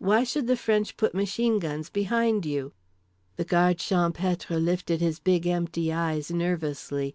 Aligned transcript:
—"why 0.00 0.24
should 0.24 0.48
the 0.48 0.56
French 0.56 0.96
put 0.96 1.14
machine 1.14 1.60
guns 1.60 1.88
behind 1.88 2.44
you?" 2.44 2.72
The 3.36 3.44
Guard 3.44 3.76
Champêtre 3.76 4.60
lifted 4.60 5.00
his 5.00 5.20
big 5.20 5.46
empty 5.46 5.92
eyes 5.92 6.32
nervously. 6.32 7.14